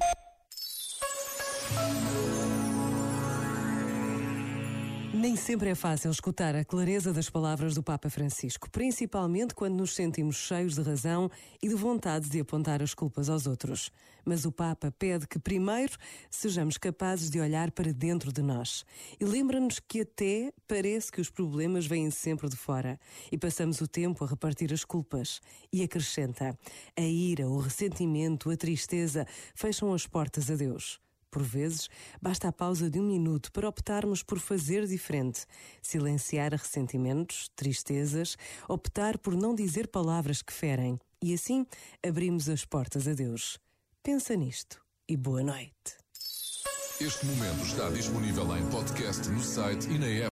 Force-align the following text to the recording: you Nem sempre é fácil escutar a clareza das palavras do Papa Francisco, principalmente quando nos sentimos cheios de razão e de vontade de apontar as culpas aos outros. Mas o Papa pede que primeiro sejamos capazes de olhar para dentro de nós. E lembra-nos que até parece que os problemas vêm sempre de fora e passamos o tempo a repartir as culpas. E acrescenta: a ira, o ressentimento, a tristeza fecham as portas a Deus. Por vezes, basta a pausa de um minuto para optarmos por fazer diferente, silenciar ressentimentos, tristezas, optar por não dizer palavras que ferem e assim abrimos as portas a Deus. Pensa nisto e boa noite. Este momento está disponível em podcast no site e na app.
you 0.00 0.25
Nem 5.14 5.36
sempre 5.36 5.70
é 5.70 5.74
fácil 5.74 6.10
escutar 6.10 6.54
a 6.54 6.64
clareza 6.64 7.12
das 7.12 7.30
palavras 7.30 7.74
do 7.74 7.82
Papa 7.82 8.10
Francisco, 8.10 8.70
principalmente 8.70 9.54
quando 9.54 9.76
nos 9.76 9.94
sentimos 9.94 10.36
cheios 10.36 10.74
de 10.74 10.82
razão 10.82 11.30
e 11.62 11.68
de 11.68 11.74
vontade 11.74 12.28
de 12.28 12.40
apontar 12.40 12.82
as 12.82 12.92
culpas 12.92 13.28
aos 13.28 13.46
outros. 13.46 13.90
Mas 14.24 14.44
o 14.44 14.52
Papa 14.52 14.92
pede 14.98 15.26
que 15.26 15.38
primeiro 15.38 15.96
sejamos 16.28 16.76
capazes 16.76 17.30
de 17.30 17.40
olhar 17.40 17.70
para 17.70 17.92
dentro 17.92 18.32
de 18.32 18.42
nós. 18.42 18.84
E 19.18 19.24
lembra-nos 19.24 19.78
que 19.78 20.00
até 20.00 20.52
parece 20.66 21.10
que 21.12 21.20
os 21.20 21.30
problemas 21.30 21.86
vêm 21.86 22.10
sempre 22.10 22.48
de 22.48 22.56
fora 22.56 22.98
e 23.30 23.38
passamos 23.38 23.80
o 23.80 23.86
tempo 23.88 24.24
a 24.24 24.26
repartir 24.26 24.72
as 24.72 24.84
culpas. 24.84 25.40
E 25.72 25.82
acrescenta: 25.82 26.58
a 26.96 27.02
ira, 27.02 27.48
o 27.48 27.58
ressentimento, 27.58 28.50
a 28.50 28.56
tristeza 28.56 29.26
fecham 29.54 29.94
as 29.94 30.06
portas 30.06 30.50
a 30.50 30.56
Deus. 30.56 31.00
Por 31.30 31.42
vezes, 31.42 31.88
basta 32.20 32.48
a 32.48 32.52
pausa 32.52 32.88
de 32.88 32.98
um 32.98 33.06
minuto 33.06 33.52
para 33.52 33.68
optarmos 33.68 34.22
por 34.22 34.38
fazer 34.38 34.86
diferente, 34.86 35.46
silenciar 35.82 36.52
ressentimentos, 36.52 37.50
tristezas, 37.54 38.36
optar 38.68 39.18
por 39.18 39.34
não 39.34 39.54
dizer 39.54 39.88
palavras 39.88 40.42
que 40.42 40.52
ferem 40.52 40.98
e 41.22 41.34
assim 41.34 41.66
abrimos 42.06 42.48
as 42.48 42.64
portas 42.64 43.08
a 43.08 43.12
Deus. 43.12 43.58
Pensa 44.02 44.34
nisto 44.36 44.80
e 45.08 45.16
boa 45.16 45.42
noite. 45.42 46.06
Este 46.98 47.26
momento 47.26 47.62
está 47.62 47.90
disponível 47.90 48.56
em 48.56 48.64
podcast 48.70 49.28
no 49.28 49.42
site 49.42 49.86
e 49.90 49.98
na 49.98 50.06
app. 50.06 50.24